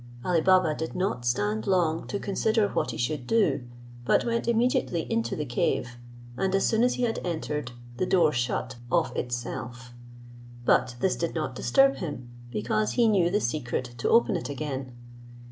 Ali 0.25 0.41
Baba 0.41 0.73
did 0.73 0.95
not 0.95 1.25
stand 1.25 1.67
long 1.67 2.07
to 2.07 2.17
consider 2.19 2.69
what 2.69 2.89
he 2.89 2.97
should 2.97 3.27
do, 3.27 3.65
but 4.03 4.25
went 4.25 4.47
immediately 4.47 5.01
into 5.13 5.35
the 5.35 5.45
cave, 5.45 5.97
and 6.35 6.55
as 6.55 6.65
soon 6.65 6.83
as 6.83 6.95
he 6.95 7.03
had 7.03 7.19
entered, 7.23 7.73
the 7.97 8.07
door 8.07 8.31
shut 8.31 8.77
of 8.91 9.15
itself. 9.15 9.93
But 10.65 10.95
this 11.01 11.15
did 11.15 11.35
not 11.35 11.53
disturb 11.53 11.97
him, 11.97 12.31
because 12.49 12.93
he 12.93 13.07
knew 13.07 13.29
the 13.29 13.39
secret 13.39 13.93
to 13.99 14.09
open 14.09 14.35
it 14.35 14.49
again. 14.49 14.91